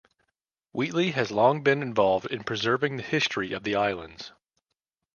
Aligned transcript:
Wheatley 0.71 1.11
has 1.11 1.29
long 1.29 1.61
been 1.61 1.83
involved 1.83 2.25
in 2.25 2.43
preserving 2.43 2.97
the 2.97 3.03
history 3.03 3.53
of 3.53 3.61
the 3.61 3.75
islands. 3.75 4.31